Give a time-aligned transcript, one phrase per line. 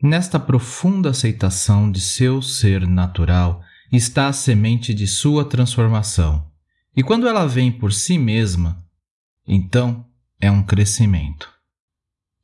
[0.00, 6.46] Nesta profunda aceitação de seu ser natural está a semente de sua transformação.
[6.96, 8.80] E quando ela vem por si mesma,
[9.44, 10.06] então
[10.40, 11.50] é um crescimento.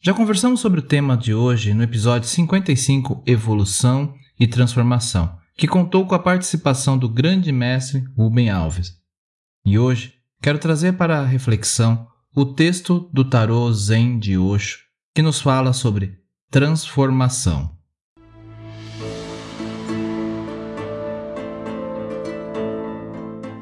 [0.00, 6.08] Já conversamos sobre o tema de hoje no episódio 55 Evolução e Transformação, que contou
[6.08, 8.98] com a participação do grande mestre Rubem Alves.
[9.64, 14.80] E hoje quero trazer para a reflexão o texto do tarô Zen de Osho,
[15.14, 17.70] que nos fala sobre transformação.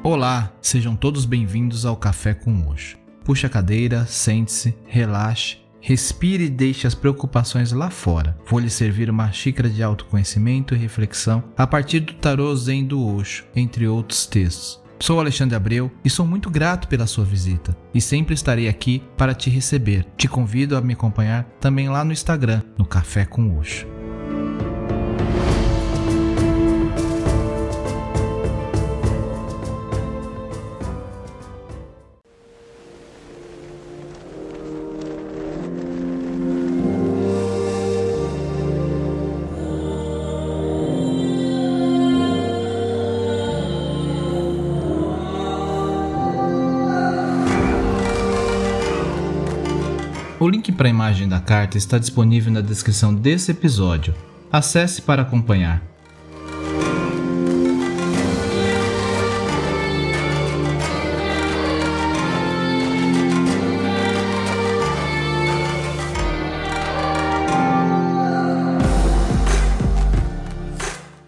[0.03, 2.97] Olá, sejam todos bem-vindos ao Café com Osho.
[3.25, 8.37] Puxe a cadeira, sente-se, relaxe, respire e deixe as preocupações lá fora.
[8.45, 13.03] Vou lhe servir uma xícara de autoconhecimento e reflexão a partir do tarô Zen do
[13.03, 14.82] Osho, entre outros textos.
[15.03, 19.35] Sou Alexandre Abreu e sou muito grato pela sua visita e sempre estarei aqui para
[19.35, 20.05] te receber.
[20.15, 23.85] Te convido a me acompanhar também lá no Instagram, no Café com Osho.
[50.43, 54.13] O link para a imagem da carta está disponível na descrição desse episódio.
[54.51, 55.81] Acesse para acompanhar.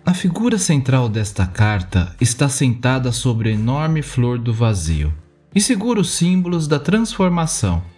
[0.05, 5.13] A figura central desta carta está sentada sobre a enorme flor do vazio
[5.55, 7.94] e segura os símbolos da transformação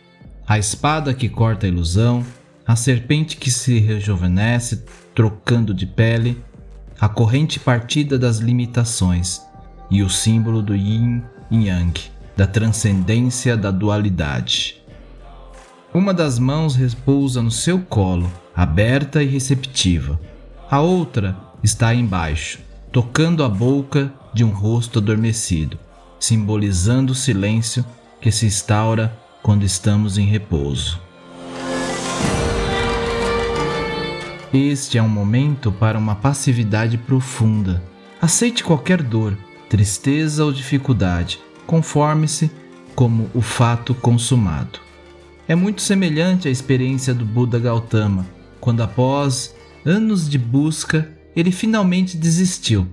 [0.47, 2.25] a espada que corta a ilusão,
[2.65, 6.41] a serpente que se rejuvenesce trocando de pele,
[6.99, 9.41] a corrente partida das limitações
[9.91, 11.99] e o símbolo do yin e yang,
[12.35, 14.81] da transcendência da dualidade.
[15.93, 20.19] Uma das mãos repousa no seu colo, aberta e receptiva.
[20.71, 22.59] A outra está embaixo,
[22.91, 25.77] tocando a boca de um rosto adormecido,
[26.19, 27.83] simbolizando o silêncio
[28.21, 31.01] que se instaura quando estamos em repouso.
[34.53, 37.81] Este é um momento para uma passividade profunda.
[38.21, 39.37] Aceite qualquer dor,
[39.69, 42.51] tristeza ou dificuldade, conforme-se
[42.93, 44.81] como o fato consumado.
[45.47, 48.27] É muito semelhante à experiência do Buda Gautama,
[48.59, 49.55] quando após
[49.85, 52.85] anos de busca ele finalmente desistiu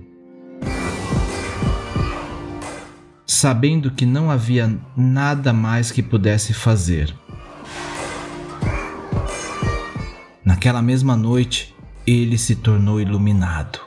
[3.35, 7.13] sabendo que não havia nada mais que pudesse fazer.
[10.43, 11.75] Naquela mesma noite,
[12.07, 13.79] ele se tornou iluminado.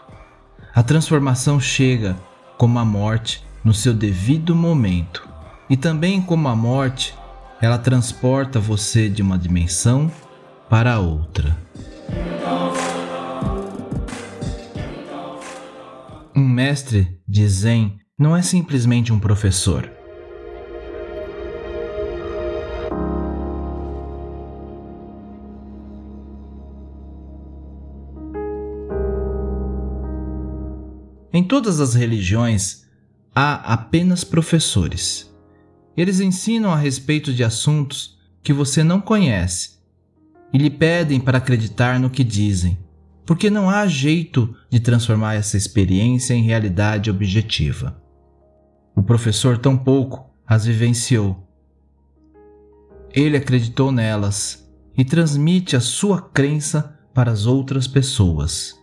[0.74, 2.16] A transformação chega
[2.58, 5.26] como a morte no seu devido momento,
[5.68, 7.14] e também como a morte,
[7.60, 10.10] ela transporta você de uma dimensão
[10.68, 11.56] para outra.
[16.36, 19.88] Um mestre de Zen não é simplesmente um professor.
[31.32, 32.84] Em todas as religiões
[33.32, 35.32] há apenas professores.
[35.96, 39.78] Eles ensinam a respeito de assuntos que você não conhece
[40.52, 42.76] e lhe pedem para acreditar no que dizem,
[43.24, 48.07] porque não há jeito de transformar essa experiência em realidade objetiva.
[48.98, 51.48] O professor tampouco as vivenciou.
[53.14, 58.74] Ele acreditou nelas e transmite a sua crença para as outras pessoas.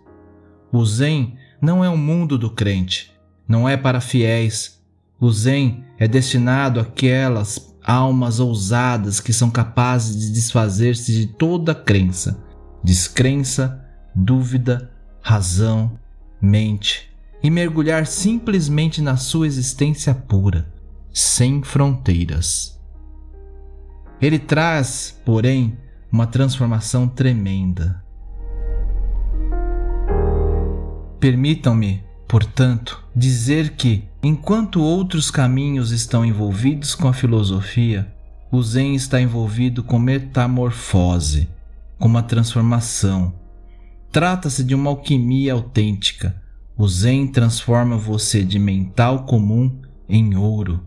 [0.72, 3.14] O Zen não é o um mundo do crente,
[3.46, 4.82] não é para fiéis.
[5.20, 12.42] O Zen é destinado àquelas almas ousadas que são capazes de desfazer-se de toda crença,
[12.82, 14.90] descrença, dúvida,
[15.22, 16.00] razão,
[16.42, 17.14] mente
[17.46, 20.68] e mergulhar simplesmente na sua existência pura,
[21.14, 22.82] sem fronteiras.
[24.20, 25.78] Ele traz, porém,
[26.12, 28.04] uma transformação tremenda.
[31.20, 38.12] Permitam-me, portanto, dizer que, enquanto outros caminhos estão envolvidos com a filosofia,
[38.52, 41.48] o Zen está envolvido com metamorfose,
[42.00, 43.36] com uma transformação.
[44.12, 46.44] Trata-se de uma alquimia autêntica,
[46.78, 50.86] o Zen transforma você de mental comum em ouro.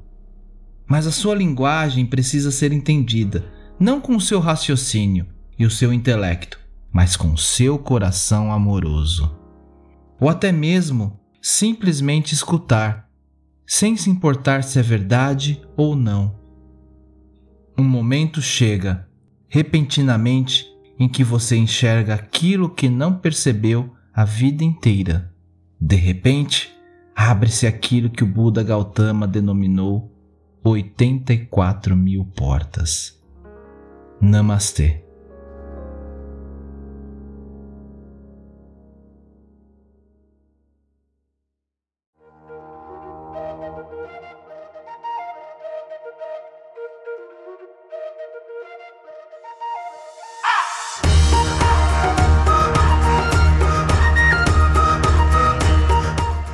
[0.86, 3.50] Mas a sua linguagem precisa ser entendida,
[3.80, 5.26] não com o seu raciocínio
[5.58, 6.60] e o seu intelecto,
[6.92, 9.34] mas com seu coração amoroso.
[10.20, 13.08] Ou até mesmo simplesmente escutar,
[13.66, 16.36] sem se importar se é verdade ou não.
[17.78, 19.08] Um momento chega,
[19.48, 20.66] repentinamente,
[20.98, 25.32] em que você enxerga aquilo que não percebeu a vida inteira.
[25.80, 26.76] De repente,
[27.14, 30.12] abre-se aquilo que o Buda Gautama denominou
[30.64, 33.22] 84 mil portas.
[34.20, 35.07] Namastê.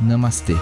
[0.00, 0.56] Namastê.